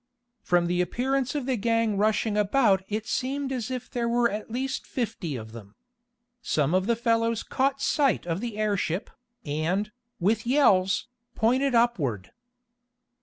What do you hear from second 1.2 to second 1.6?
of the